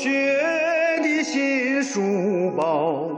[0.00, 0.08] 学
[1.02, 3.10] 的新书包，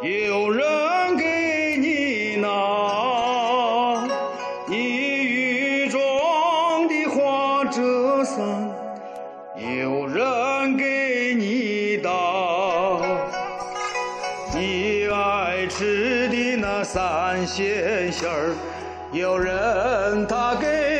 [0.00, 4.06] 有人给你拿；
[4.68, 6.00] 你雨中
[6.86, 8.46] 的花折伞，
[9.56, 12.12] 有人给你打；
[14.54, 18.54] 你爱吃的那三鲜馅儿，
[19.10, 20.93] 有人他给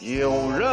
[0.00, 0.69] 有人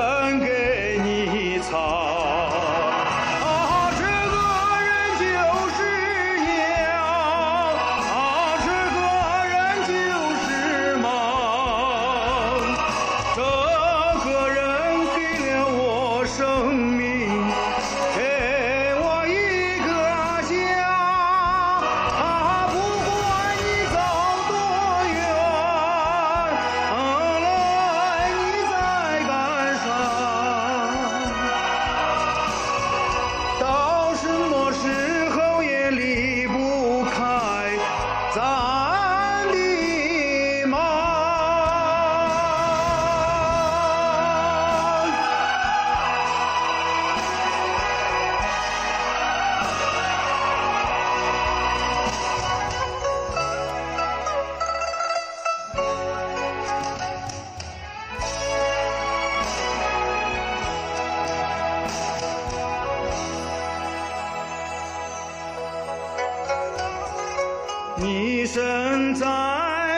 [67.99, 69.25] 你身在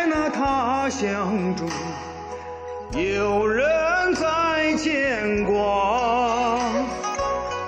[0.10, 1.68] 那他乡中，
[2.94, 3.66] 有人
[4.16, 6.60] 在牵挂。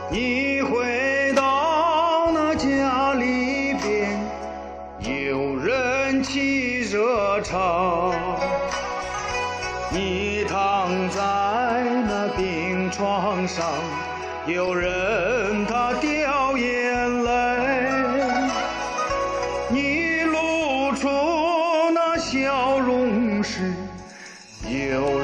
[0.09, 4.19] 你回到那家里边，
[4.99, 8.11] 有人沏热茶。
[9.91, 11.21] 你躺在
[12.07, 13.65] 那病床上，
[14.47, 15.90] 有人他
[23.43, 23.73] 是
[24.69, 25.20] 有